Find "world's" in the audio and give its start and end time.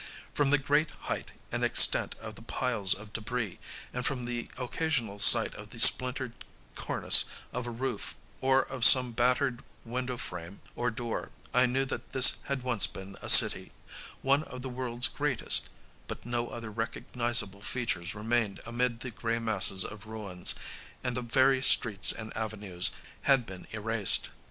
14.69-15.05